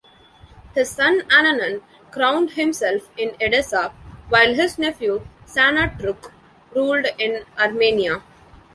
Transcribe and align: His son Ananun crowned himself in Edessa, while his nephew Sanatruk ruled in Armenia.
His 0.73 0.89
son 0.89 1.19
Ananun 1.29 1.83
crowned 2.09 2.53
himself 2.53 3.11
in 3.17 3.35
Edessa, 3.39 3.91
while 4.29 4.55
his 4.55 4.79
nephew 4.79 5.27
Sanatruk 5.45 6.31
ruled 6.73 7.05
in 7.19 7.45
Armenia. 7.55 8.23